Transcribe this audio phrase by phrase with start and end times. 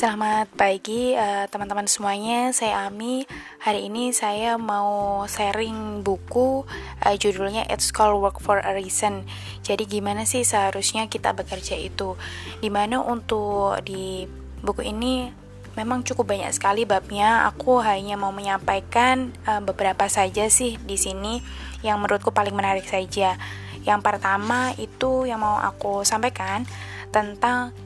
[0.00, 3.28] Selamat pagi uh, teman-teman semuanya, saya Ami.
[3.60, 6.64] Hari ini saya mau sharing buku
[7.04, 9.28] uh, judulnya It's Called Work for a Reason.
[9.60, 12.16] Jadi gimana sih seharusnya kita bekerja itu?
[12.64, 14.24] Di mana untuk di
[14.64, 15.28] buku ini
[15.76, 17.44] memang cukup banyak sekali babnya.
[17.52, 21.44] Aku hanya mau menyampaikan uh, beberapa saja sih di sini
[21.84, 23.36] yang menurutku paling menarik saja.
[23.84, 26.64] Yang pertama itu yang mau aku sampaikan
[27.12, 27.76] tentang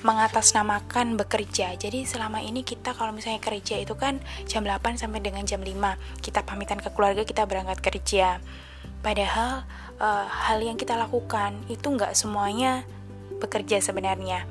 [0.00, 1.76] mengatasnamakan bekerja.
[1.76, 5.72] Jadi selama ini kita kalau misalnya kerja itu kan jam 8 sampai dengan jam 5.
[6.24, 8.40] Kita pamitan ke keluarga, kita berangkat kerja.
[9.00, 9.64] Padahal
[10.00, 12.84] uh, hal yang kita lakukan itu nggak semuanya
[13.40, 14.44] bekerja sebenarnya.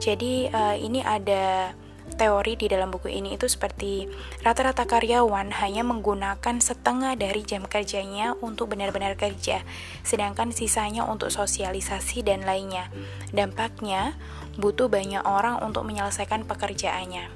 [0.00, 1.76] Jadi uh, ini ada
[2.12, 4.06] teori di dalam buku ini itu seperti
[4.44, 9.64] rata-rata karyawan hanya menggunakan setengah dari jam kerjanya untuk benar-benar kerja,
[10.04, 12.92] sedangkan sisanya untuk sosialisasi dan lainnya.
[13.32, 14.14] Dampaknya,
[14.56, 17.28] butuh banyak orang untuk menyelesaikan pekerjaannya.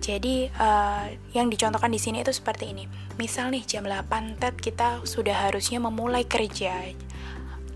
[0.00, 2.88] Jadi uh, yang dicontohkan di sini itu seperti ini.
[3.20, 6.96] Misal nih jam 8 TED kita sudah harusnya memulai kerja.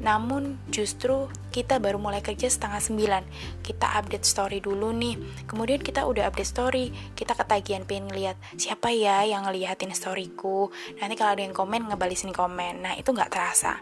[0.02, 3.22] Namun justru kita baru mulai kerja setengah sembilan
[3.62, 8.90] Kita update story dulu nih Kemudian kita udah update story Kita ketagihan pengen lihat siapa
[8.90, 13.78] ya yang ngeliatin storyku Nanti kalau ada yang komen ngebalisin komen Nah itu nggak terasa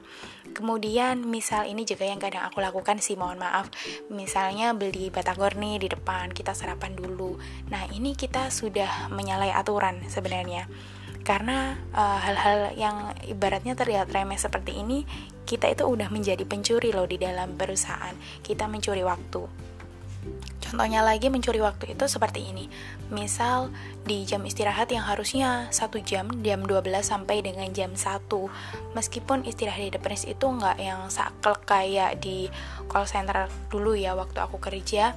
[0.53, 3.73] Kemudian misal ini juga yang kadang aku lakukan sih mohon maaf.
[4.13, 7.41] Misalnya beli batagor nih di depan Kita sarapan dulu.
[7.73, 10.69] Nah ini kita sudah menyalahi aturan sebenarnya.
[11.23, 12.97] Karena eh, hal-hal uh, yang
[13.31, 15.07] ibaratnya terlihat remeh seperti ini
[15.47, 18.15] kita itu udah menjadi pencuri loh di dalam perusahaan.
[18.43, 19.72] Kita mencuri waktu
[20.73, 22.65] Contohnya lagi mencuri waktu itu seperti ini.
[23.13, 23.69] Misal
[24.09, 28.25] di jam istirahat yang harusnya satu jam, jam 12 sampai dengan jam 1.
[28.97, 32.49] Meskipun istirahat di depan itu nggak yang sakel kayak di
[32.89, 35.13] call center dulu ya waktu aku kerja,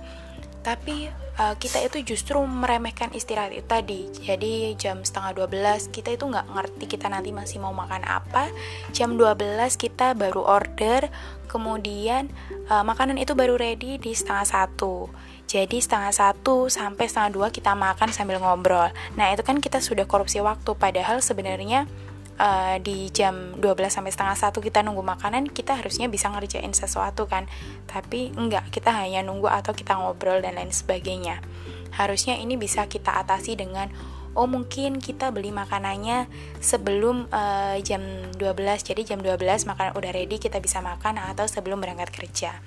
[0.66, 6.26] tapi uh, kita itu justru meremehkan istirahat itu tadi jadi jam setengah 12 kita itu
[6.26, 8.50] nggak ngerti kita nanti masih mau makan apa
[8.90, 9.38] jam 12
[9.78, 11.06] kita baru order
[11.46, 12.34] kemudian
[12.74, 15.14] uh, makanan itu baru ready di setengah satu
[15.46, 18.90] jadi setengah satu sampai setengah dua kita makan sambil ngobrol.
[19.14, 20.74] Nah itu kan kita sudah korupsi waktu.
[20.74, 21.86] Padahal sebenarnya
[22.42, 27.30] uh, di jam 12 sampai setengah satu kita nunggu makanan kita harusnya bisa ngerjain sesuatu
[27.30, 27.46] kan.
[27.86, 31.46] Tapi enggak kita hanya nunggu atau kita ngobrol dan lain sebagainya.
[31.94, 33.94] Harusnya ini bisa kita atasi dengan
[34.36, 36.28] oh mungkin kita beli makanannya
[36.60, 38.04] sebelum uh, jam
[38.36, 38.42] 12
[38.84, 42.60] jadi jam 12 makanan udah ready kita bisa makan atau sebelum berangkat kerja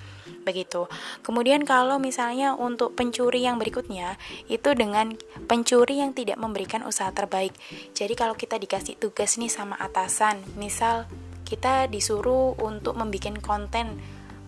[0.43, 0.89] begitu.
[1.21, 4.15] Kemudian kalau misalnya untuk pencuri yang berikutnya
[4.47, 5.13] itu dengan
[5.45, 7.53] pencuri yang tidak memberikan usaha terbaik.
[7.93, 11.05] Jadi kalau kita dikasih tugas nih sama atasan misal
[11.49, 13.97] kita disuruh untuk membuat konten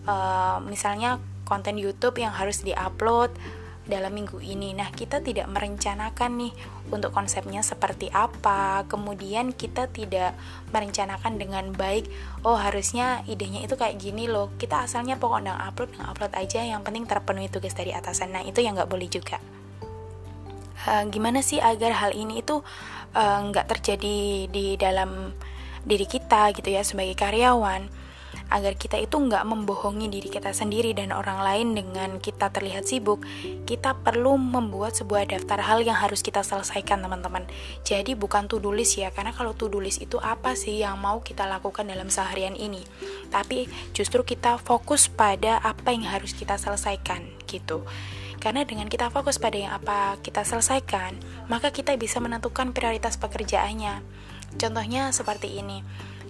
[0.06, 3.34] uh, misalnya konten YouTube yang harus diupload
[3.82, 4.74] dalam minggu ini.
[4.78, 6.52] Nah, kita tidak merencanakan nih
[6.94, 8.86] untuk konsepnya seperti apa.
[8.86, 10.38] Kemudian kita tidak
[10.70, 12.06] merencanakan dengan baik.
[12.46, 14.54] Oh, harusnya idenya itu kayak gini loh.
[14.54, 16.62] Kita asalnya pokoknya upload, upload aja.
[16.62, 18.30] Yang penting terpenuhi tugas dari atasan.
[18.30, 19.42] Nah, itu yang nggak boleh juga.
[20.82, 22.58] Uh, gimana sih agar hal ini itu
[23.14, 25.30] eh, nggak uh, terjadi di dalam
[25.86, 28.01] diri kita gitu ya sebagai karyawan?
[28.52, 33.24] Agar kita itu nggak membohongi diri kita sendiri dan orang lain dengan kita terlihat sibuk,
[33.64, 37.48] kita perlu membuat sebuah daftar hal yang harus kita selesaikan teman-teman.
[37.82, 41.48] Jadi bukan to-do list ya, karena kalau to-do list itu apa sih yang mau kita
[41.48, 42.84] lakukan dalam seharian ini.
[43.32, 47.82] Tapi justru kita fokus pada apa yang harus kita selesaikan gitu.
[48.42, 51.14] Karena dengan kita fokus pada yang apa kita selesaikan,
[51.46, 54.02] maka kita bisa menentukan prioritas pekerjaannya.
[54.58, 55.80] Contohnya seperti ini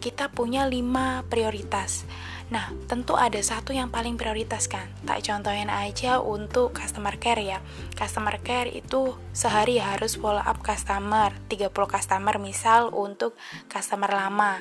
[0.03, 2.03] kita punya lima prioritas.
[2.51, 4.91] Nah, tentu ada satu yang paling prioritas kan.
[5.07, 7.59] Tak contohin aja untuk customer care ya.
[7.95, 13.39] Customer care itu sehari harus follow up customer, 30 customer misal untuk
[13.71, 14.61] customer lama.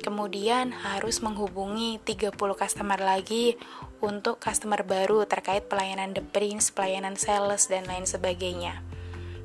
[0.00, 3.60] Kemudian harus menghubungi 30 customer lagi
[4.00, 8.80] untuk customer baru terkait pelayanan the prince, pelayanan sales dan lain sebagainya.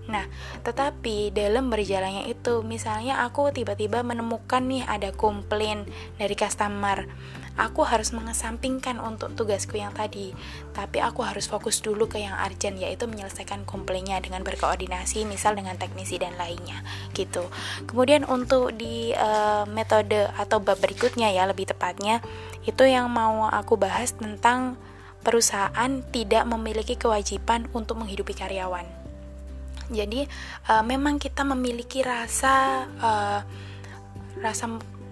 [0.06, 0.30] Nah,
[0.62, 5.90] tetapi dalam berjalannya itu, misalnya aku tiba-tiba menemukan nih ada komplain
[6.22, 7.10] dari customer.
[7.56, 10.36] Aku harus mengesampingkan untuk tugasku yang tadi,
[10.76, 15.80] tapi aku harus fokus dulu ke yang urgent yaitu menyelesaikan komplainnya dengan berkoordinasi misal dengan
[15.80, 16.84] teknisi dan lainnya
[17.16, 17.48] gitu.
[17.88, 22.20] Kemudian untuk di uh, metode atau bab berikutnya ya lebih tepatnya
[22.68, 24.76] itu yang mau aku bahas tentang
[25.24, 29.05] perusahaan tidak memiliki kewajiban untuk menghidupi karyawan
[29.90, 30.26] jadi
[30.70, 33.42] uh, memang kita memiliki rasa uh,
[34.42, 34.66] rasa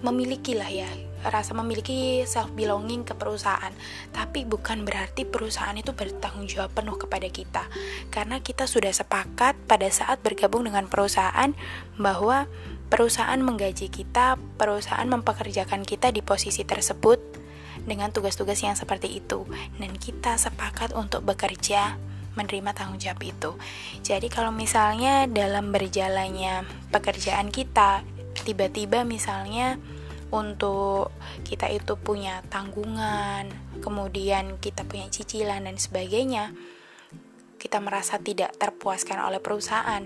[0.04, 0.90] memiliki lah ya
[1.24, 3.72] rasa memiliki self belonging ke perusahaan.
[4.12, 7.64] Tapi bukan berarti perusahaan itu bertanggung jawab penuh kepada kita.
[8.12, 11.56] Karena kita sudah sepakat pada saat bergabung dengan perusahaan
[11.96, 12.52] bahwa
[12.92, 17.20] perusahaan menggaji kita perusahaan mempekerjakan kita di posisi tersebut
[17.84, 19.48] dengan tugas-tugas yang seperti itu.
[19.80, 21.96] Dan kita sepakat untuk bekerja
[22.34, 23.52] menerima tanggung jawab itu.
[24.02, 28.02] Jadi kalau misalnya dalam berjalannya pekerjaan kita
[28.44, 29.78] tiba-tiba misalnya
[30.34, 31.14] untuk
[31.46, 33.54] kita itu punya tanggungan,
[33.86, 36.50] kemudian kita punya cicilan dan sebagainya,
[37.64, 40.04] kita merasa tidak terpuaskan oleh perusahaan,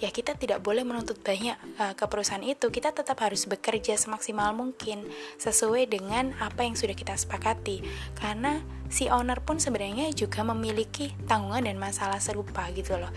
[0.00, 2.72] ya kita tidak boleh menuntut banyak uh, ke perusahaan itu.
[2.72, 5.04] Kita tetap harus bekerja semaksimal mungkin
[5.36, 7.84] sesuai dengan apa yang sudah kita sepakati.
[8.16, 13.12] Karena si owner pun sebenarnya juga memiliki tanggungan dan masalah serupa gitu loh.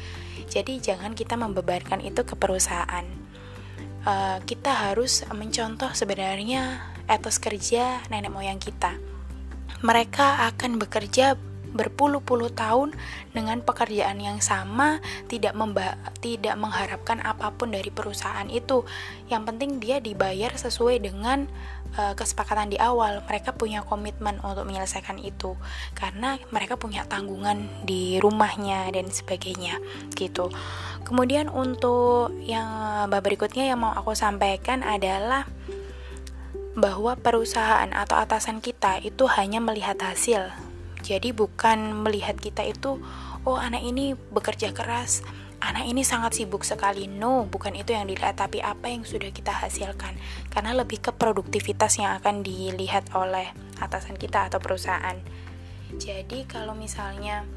[0.52, 3.08] Jadi jangan kita membebankan itu ke perusahaan.
[4.04, 9.00] Uh, kita harus mencontoh sebenarnya etos kerja nenek moyang kita.
[9.80, 11.40] Mereka akan bekerja
[11.78, 12.98] berpuluh-puluh tahun
[13.32, 14.98] dengan pekerjaan yang sama,
[15.30, 18.84] tidak memba tidak mengharapkan apa pun dari perusahaan itu.
[19.30, 21.46] Yang penting dia dibayar sesuai dengan
[21.96, 23.22] uh, kesepakatan di awal.
[23.30, 25.54] Mereka punya komitmen untuk menyelesaikan itu
[25.94, 29.78] karena mereka punya tanggungan di rumahnya dan sebagainya
[30.18, 30.50] gitu.
[31.06, 32.68] Kemudian untuk yang
[33.08, 35.48] berikutnya yang mau aku sampaikan adalah
[36.78, 40.67] bahwa perusahaan atau atasan kita itu hanya melihat hasil
[41.08, 43.00] jadi bukan melihat kita itu
[43.48, 45.24] oh anak ini bekerja keras,
[45.64, 47.08] anak ini sangat sibuk sekali.
[47.08, 50.20] No, bukan itu yang dilihat tapi apa yang sudah kita hasilkan.
[50.52, 55.16] Karena lebih ke produktivitas yang akan dilihat oleh atasan kita atau perusahaan.
[55.96, 57.48] Jadi kalau misalnya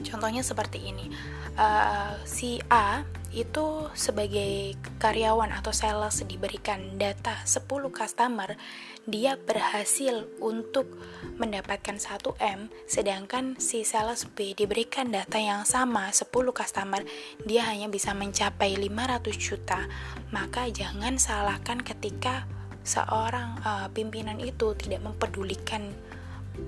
[0.00, 1.12] contohnya seperti ini,
[1.60, 7.62] uh, si A itu sebagai karyawan atau sales diberikan data 10
[7.94, 8.58] customer,
[9.06, 10.90] dia berhasil untuk
[11.38, 17.06] mendapatkan 1M, sedangkan si sales B diberikan data yang sama 10 customer,
[17.46, 19.86] dia hanya bisa mencapai 500 juta.
[20.34, 22.50] Maka jangan salahkan ketika
[22.82, 25.94] seorang uh, pimpinan itu tidak mempedulikan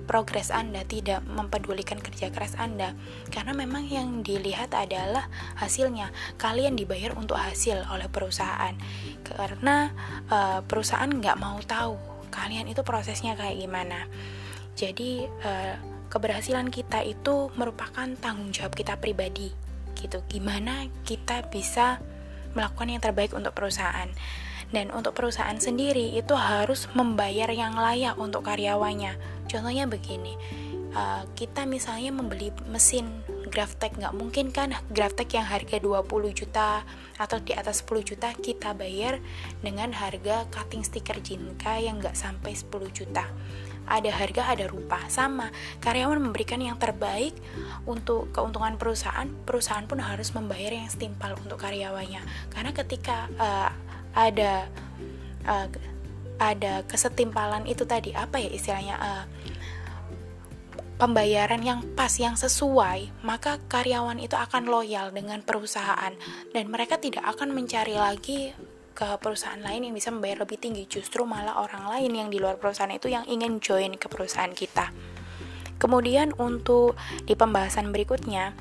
[0.03, 2.95] progres Anda, tidak mempedulikan kerja keras Anda,
[3.31, 6.11] karena memang yang dilihat adalah hasilnya.
[6.35, 8.75] Kalian dibayar untuk hasil oleh perusahaan,
[9.23, 9.91] karena
[10.27, 11.95] uh, perusahaan nggak mau tahu
[12.33, 14.09] kalian itu prosesnya kayak gimana.
[14.73, 15.75] Jadi uh,
[16.09, 19.53] keberhasilan kita itu merupakan tanggung jawab kita pribadi,
[19.93, 20.25] gitu.
[20.25, 22.01] Gimana kita bisa
[22.57, 24.09] melakukan yang terbaik untuk perusahaan.
[24.73, 29.42] Dan untuk perusahaan sendiri itu harus membayar yang layak untuk karyawannya.
[29.53, 30.33] Contohnya begini,
[30.97, 33.05] uh, kita misalnya membeli mesin
[33.53, 36.81] Graftek nggak mungkin kan Graftek yang harga 20 juta
[37.21, 39.21] atau di atas 10 juta kita bayar
[39.61, 43.29] dengan harga cutting stiker Jinka yang nggak sampai 10 juta.
[43.85, 45.05] Ada harga ada rupa.
[45.05, 45.53] Sama
[45.85, 47.37] karyawan memberikan yang terbaik
[47.85, 52.25] untuk keuntungan perusahaan perusahaan pun harus membayar yang setimpal untuk karyawannya.
[52.49, 53.69] Karena ketika uh,
[54.17, 54.65] ada
[55.45, 55.67] uh,
[56.41, 59.23] ada kesetimpalan itu tadi apa ya istilahnya uh,
[60.97, 66.13] pembayaran yang pas yang sesuai maka karyawan itu akan loyal dengan perusahaan
[66.53, 68.53] dan mereka tidak akan mencari lagi
[68.93, 70.85] ke perusahaan lain yang bisa membayar lebih tinggi.
[70.85, 74.93] Justru malah orang lain yang di luar perusahaan itu yang ingin join ke perusahaan kita.
[75.81, 78.53] Kemudian untuk di pembahasan berikutnya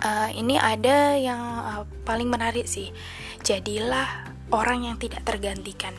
[0.00, 2.94] uh, ini ada yang uh, paling menarik sih.
[3.42, 5.94] Jadilah orang yang tidak tergantikan.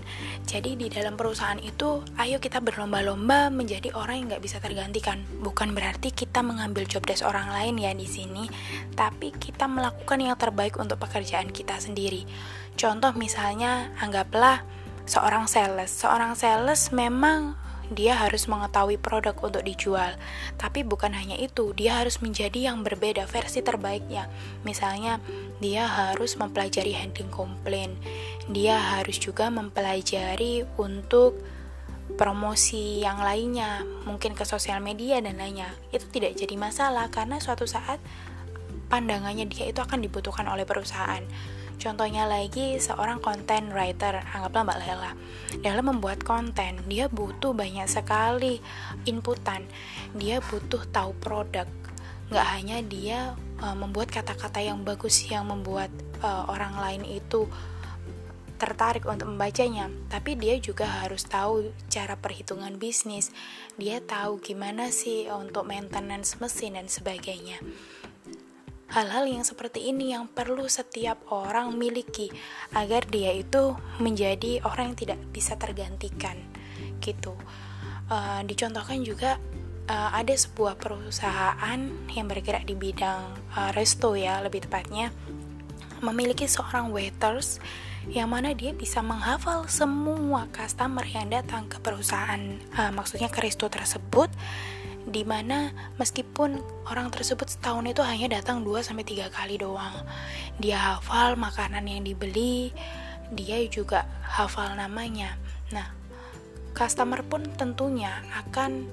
[0.48, 5.24] Jadi di dalam perusahaan itu, ayo kita berlomba-lomba menjadi orang yang nggak bisa tergantikan.
[5.40, 8.48] Bukan berarti kita mengambil job desk orang lain ya di sini,
[8.96, 12.28] tapi kita melakukan yang terbaik untuk pekerjaan kita sendiri.
[12.76, 14.64] Contoh misalnya, anggaplah
[15.08, 15.92] seorang sales.
[15.92, 17.56] Seorang sales memang
[17.92, 20.16] dia harus mengetahui produk untuk dijual.
[20.56, 24.32] Tapi bukan hanya itu, dia harus menjadi yang berbeda versi terbaiknya.
[24.64, 25.20] Misalnya,
[25.60, 28.00] dia harus mempelajari handling komplain.
[28.48, 31.36] Dia harus juga mempelajari untuk
[32.16, 35.72] promosi yang lainnya, mungkin ke sosial media dan lainnya.
[35.92, 38.00] Itu tidak jadi masalah karena suatu saat
[38.88, 41.24] pandangannya dia itu akan dibutuhkan oleh perusahaan.
[41.82, 45.12] Contohnya lagi seorang content writer, anggaplah Mbak Lela.
[45.66, 48.62] Dalam membuat konten, dia butuh banyak sekali
[49.10, 49.66] inputan.
[50.14, 51.66] Dia butuh tahu produk.
[52.30, 53.20] Nggak hanya dia
[53.66, 55.90] uh, membuat kata-kata yang bagus yang membuat
[56.22, 57.50] uh, orang lain itu
[58.62, 63.34] tertarik untuk membacanya, tapi dia juga harus tahu cara perhitungan bisnis.
[63.74, 67.58] Dia tahu gimana sih untuk maintenance mesin dan sebagainya.
[68.92, 72.28] Hal-hal yang seperti ini yang perlu setiap orang miliki
[72.76, 76.36] agar dia itu menjadi orang yang tidak bisa tergantikan
[77.00, 77.32] gitu.
[78.12, 79.40] Uh, dicontohkan juga
[79.88, 81.80] uh, ada sebuah perusahaan
[82.12, 85.16] yang bergerak di bidang uh, resto ya lebih tepatnya
[86.02, 87.62] memiliki seorang waiters
[88.10, 93.70] yang mana dia bisa menghafal semua customer yang datang ke perusahaan uh, maksudnya ke resto
[93.70, 94.28] tersebut
[95.08, 99.94] di mana meskipun orang tersebut setahun itu hanya datang 2 sampai tiga kali doang.
[100.62, 102.70] Dia hafal makanan yang dibeli,
[103.34, 105.38] dia juga hafal namanya.
[105.74, 105.90] Nah,
[106.78, 108.86] customer pun tentunya akan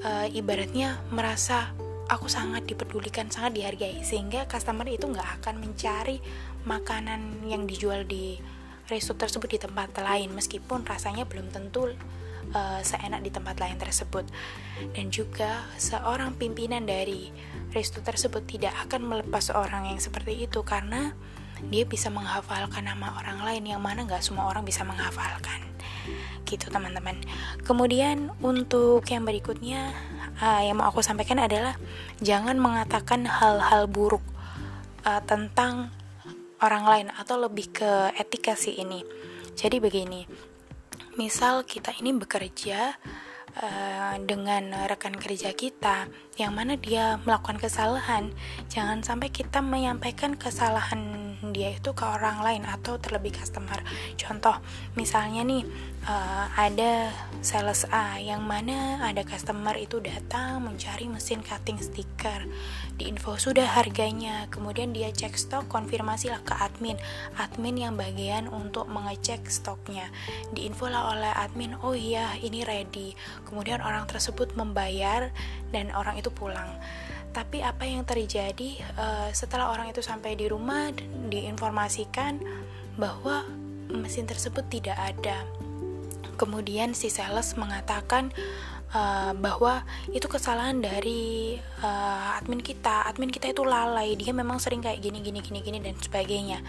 [0.00, 1.74] e, ibaratnya merasa
[2.06, 6.22] aku sangat dipedulikan, sangat dihargai sehingga customer itu nggak akan mencari
[6.64, 8.38] makanan yang dijual di
[8.86, 11.90] resto tersebut di tempat lain meskipun rasanya belum tentu
[12.52, 14.26] uh, seenak di tempat lain tersebut.
[14.92, 17.32] Dan juga seorang pimpinan dari
[17.72, 21.16] resto tersebut tidak akan melepas orang yang seperti itu karena
[21.72, 25.64] dia bisa menghafalkan nama orang lain yang mana nggak semua orang bisa menghafalkan.
[26.44, 27.18] Gitu teman-teman.
[27.64, 29.90] Kemudian untuk yang berikutnya
[30.38, 31.74] uh, yang mau aku sampaikan adalah
[32.20, 34.22] jangan mengatakan hal-hal buruk
[35.02, 35.90] uh, tentang
[36.60, 39.02] orang lain atau lebih ke etika sih ini.
[39.56, 40.28] Jadi begini
[41.16, 42.94] misal kita ini bekerja
[43.56, 48.32] uh, dengan rekan kerja kita yang mana dia melakukan kesalahan.
[48.68, 53.80] Jangan sampai kita menyampaikan kesalahan dia itu ke orang lain atau terlebih customer.
[54.20, 54.60] Contoh
[54.96, 55.64] misalnya nih
[56.06, 57.10] uh, ada
[57.42, 62.46] sales A yang mana ada customer itu datang mencari mesin cutting sticker
[62.96, 64.48] di info sudah harganya.
[64.48, 66.96] Kemudian dia cek stok konfirmasilah ke admin.
[67.36, 70.08] Admin yang bagian untuk mengecek stoknya.
[70.54, 73.12] Di info lah oleh admin oh iya ini ready.
[73.44, 75.28] Kemudian orang tersebut membayar
[75.74, 76.72] dan orang itu pulang.
[77.36, 78.80] Tapi apa yang terjadi?
[78.96, 80.88] Uh, setelah orang itu sampai di rumah
[81.28, 82.40] diinformasikan
[82.96, 83.44] bahwa
[83.92, 85.44] mesin tersebut tidak ada
[86.36, 88.30] kemudian si sales mengatakan
[88.92, 94.84] uh, bahwa itu kesalahan dari uh, admin kita admin kita itu lalai dia memang sering
[94.84, 96.60] kayak gini gini gini gini dan sebagainya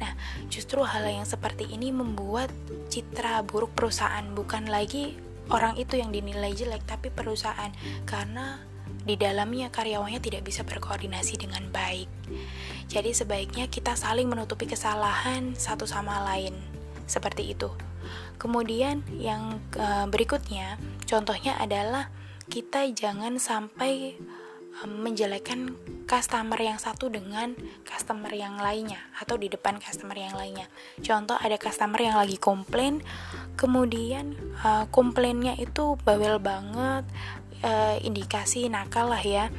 [0.00, 0.16] nah
[0.48, 2.48] justru hal yang seperti ini membuat
[2.88, 5.14] citra buruk perusahaan bukan lagi
[5.52, 7.70] orang itu yang dinilai jelek tapi perusahaan
[8.08, 12.06] karena di dalamnya karyawannya tidak bisa berkoordinasi dengan baik.
[12.92, 16.52] Jadi sebaiknya kita saling menutupi kesalahan satu sama lain.
[17.08, 17.72] Seperti itu.
[18.40, 22.08] Kemudian yang uh, berikutnya, contohnya adalah
[22.50, 24.16] kita jangan sampai
[24.82, 25.76] um, menjelekkan
[26.08, 27.54] customer yang satu dengan
[27.86, 30.66] customer yang lainnya atau di depan customer yang lainnya.
[30.98, 33.04] Contoh ada customer yang lagi komplain,
[33.54, 37.06] kemudian uh, komplainnya itu bawel banget,
[38.00, 39.52] indikasi nakal lah ya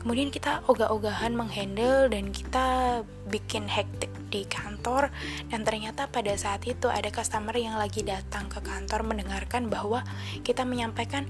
[0.00, 5.10] kemudian kita ogah-ogahan menghandle dan kita bikin hektik di kantor.
[5.48, 10.04] Dan ternyata pada saat itu ada customer yang lagi datang ke kantor mendengarkan bahwa
[10.44, 11.26] kita menyampaikan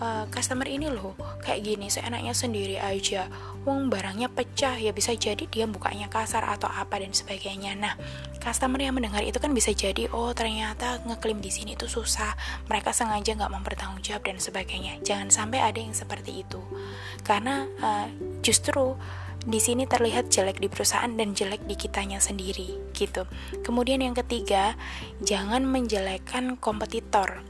[0.00, 3.26] uh, customer ini loh kayak gini seenaknya sendiri aja
[3.66, 7.94] wong barangnya pecah ya bisa jadi dia bukanya kasar atau apa dan sebagainya nah
[8.40, 12.34] customer yang mendengar itu kan bisa jadi oh ternyata ngeklaim di sini itu susah
[12.70, 16.62] mereka sengaja nggak mempertanggung jawab dan sebagainya jangan sampai ada yang seperti itu
[17.26, 18.06] karena uh,
[18.40, 18.96] justru
[19.48, 23.24] di sini terlihat jelek di perusahaan dan jelek di kitanya sendiri gitu.
[23.62, 24.74] Kemudian yang ketiga,
[25.22, 27.40] jangan menjelekkan kompetitor.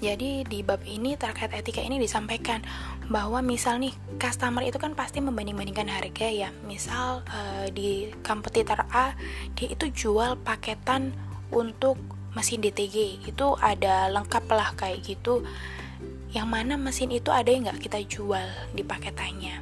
[0.00, 2.64] Jadi di bab ini terkait etika ini disampaikan
[3.12, 6.48] bahwa misal nih customer itu kan pasti membanding-bandingkan harga ya.
[6.64, 9.12] Misal uh, di kompetitor A
[9.52, 11.12] dia itu jual paketan
[11.52, 12.00] untuk
[12.32, 15.44] mesin DTG itu ada lengkap lah kayak gitu.
[16.32, 19.60] Yang mana mesin itu ada yang nggak kita jual di paketannya.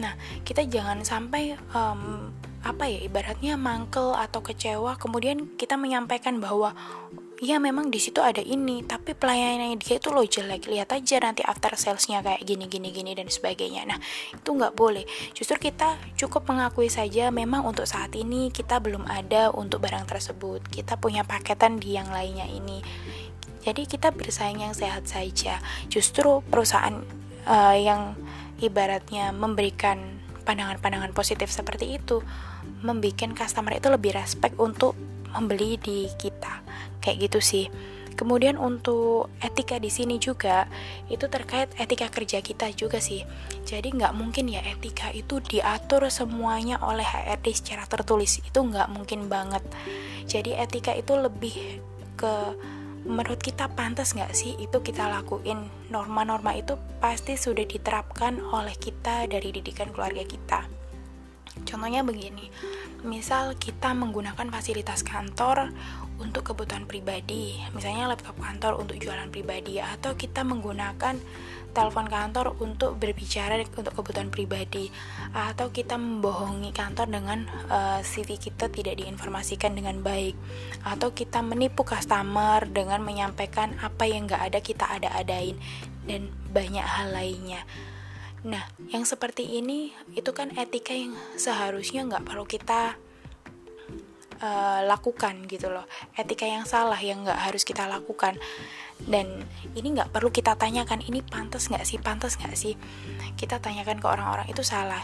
[0.00, 0.16] Nah
[0.48, 2.32] kita jangan sampai um,
[2.64, 6.72] apa ya ibaratnya mangkel atau kecewa kemudian kita menyampaikan bahwa
[7.42, 10.70] ya memang di situ ada ini tapi pelayanannya dia itu lo jelek.
[10.70, 13.86] Lihat aja nanti after salesnya kayak gini gini gini dan sebagainya.
[13.88, 13.98] Nah
[14.34, 15.02] itu nggak boleh.
[15.34, 20.62] Justru kita cukup mengakui saja memang untuk saat ini kita belum ada untuk barang tersebut.
[20.70, 22.84] Kita punya paketan di yang lainnya ini.
[23.64, 25.58] Jadi kita bersaing yang sehat saja.
[25.88, 27.00] Justru perusahaan
[27.48, 28.12] uh, yang
[28.60, 32.20] ibaratnya memberikan pandangan-pandangan positif seperti itu
[32.84, 34.92] membuat customer itu lebih respect untuk
[35.32, 36.62] membeli di kita
[37.04, 37.68] kayak gitu sih
[38.14, 40.70] Kemudian untuk etika di sini juga
[41.10, 43.26] itu terkait etika kerja kita juga sih.
[43.66, 49.26] Jadi nggak mungkin ya etika itu diatur semuanya oleh HRD secara tertulis itu nggak mungkin
[49.26, 49.66] banget.
[50.30, 51.82] Jadi etika itu lebih
[52.14, 52.34] ke
[53.04, 59.26] menurut kita pantas nggak sih itu kita lakuin norma-norma itu pasti sudah diterapkan oleh kita
[59.26, 60.64] dari didikan keluarga kita.
[61.62, 62.50] Contohnya begini,
[63.06, 65.70] misal kita menggunakan fasilitas kantor
[66.22, 71.18] untuk kebutuhan pribadi, misalnya laptop kantor untuk jualan pribadi, atau kita menggunakan
[71.74, 74.94] telepon kantor untuk berbicara untuk kebutuhan pribadi,
[75.34, 80.38] atau kita membohongi kantor dengan uh, eh, CV kita tidak diinformasikan dengan baik,
[80.86, 85.58] atau kita menipu customer dengan menyampaikan apa yang nggak ada kita ada-adain,
[86.06, 87.66] dan banyak hal lainnya.
[88.44, 88.60] Nah,
[88.92, 93.00] yang seperti ini itu kan etika yang seharusnya nggak perlu kita
[94.44, 95.88] uh, lakukan gitu loh.
[96.12, 98.36] Etika yang salah yang nggak harus kita lakukan.
[99.00, 102.76] Dan ini nggak perlu kita tanyakan ini pantas nggak sih pantas nggak sih?
[103.40, 105.00] Kita tanyakan ke orang-orang itu salah.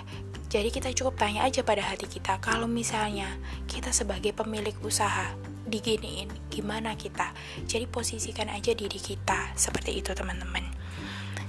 [0.51, 3.39] Jadi kita cukup tanya aja pada hati kita kalau misalnya
[3.71, 5.33] kita sebagai pemilik usaha
[5.71, 7.31] diginiin gimana kita?
[7.71, 10.67] Jadi posisikan aja diri kita seperti itu teman-teman.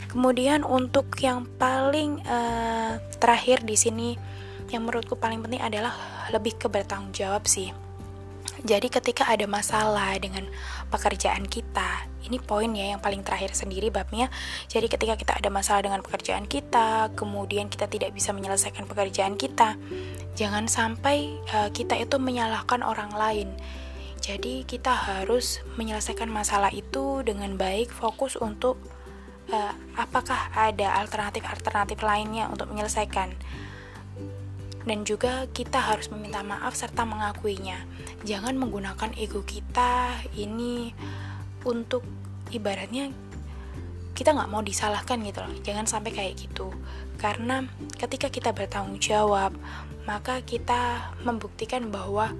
[0.05, 4.10] Kemudian untuk yang paling uh, terakhir di sini
[4.72, 5.94] yang menurutku paling penting adalah
[6.32, 7.70] lebih ke bertanggung jawab sih.
[8.62, 10.46] Jadi ketika ada masalah dengan
[10.94, 14.30] pekerjaan kita, ini poin ya yang paling terakhir sendiri babnya.
[14.70, 19.82] Jadi ketika kita ada masalah dengan pekerjaan kita, kemudian kita tidak bisa menyelesaikan pekerjaan kita,
[20.38, 23.50] jangan sampai uh, kita itu menyalahkan orang lain.
[24.22, 28.78] Jadi kita harus menyelesaikan masalah itu dengan baik, fokus untuk
[29.50, 33.34] uh, apakah ada alternatif-alternatif lainnya untuk menyelesaikan
[34.85, 37.85] dan juga kita harus meminta maaf serta mengakuinya.
[38.25, 40.93] Jangan menggunakan ego kita ini
[41.65, 42.01] untuk
[42.50, 43.13] ibaratnya
[44.11, 45.53] kita nggak mau disalahkan gitu loh.
[45.65, 46.69] Jangan sampai kayak gitu.
[47.17, 47.65] Karena
[47.97, 49.53] ketika kita bertanggung jawab,
[50.05, 52.33] maka kita membuktikan bahwa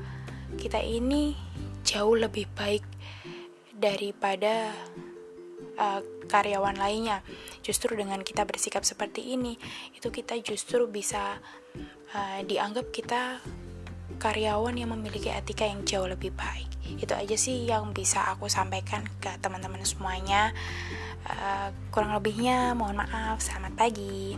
[0.57, 1.38] kita ini
[1.86, 2.86] jauh lebih baik
[3.74, 4.74] daripada
[5.79, 7.25] uh, karyawan lainnya.
[7.65, 9.57] Justru dengan kita bersikap seperti ini,
[9.98, 11.41] itu kita justru bisa
[12.16, 13.40] uh, dianggap kita
[14.22, 16.70] karyawan yang memiliki etika yang jauh lebih baik.
[17.01, 20.54] Itu aja sih yang bisa aku sampaikan ke teman-teman semuanya.
[21.25, 23.42] Uh, kurang lebihnya, mohon maaf.
[23.42, 24.38] Selamat pagi.